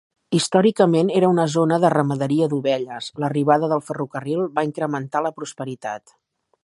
Històricament 0.35 1.11
era 1.17 1.27
una 1.33 1.43
zona 1.55 1.77
de 1.83 1.91
ramaderia 1.95 2.47
d'ovelles, 2.53 3.09
l'arribada 3.25 3.69
del 3.75 3.85
ferrocarril 3.91 4.43
va 4.57 4.65
incrementar 4.71 5.23
la 5.27 5.35
prosperitat. 5.41 6.17